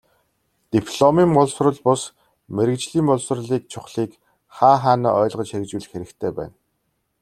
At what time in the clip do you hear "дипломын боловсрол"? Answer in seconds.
0.73-1.77